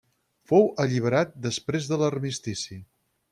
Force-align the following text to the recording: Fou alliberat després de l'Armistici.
Fou 0.51 0.63
alliberat 0.85 1.35
després 1.47 1.91
de 1.93 2.01
l'Armistici. 2.05 2.81